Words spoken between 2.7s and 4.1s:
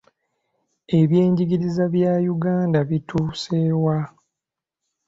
bituuse wa?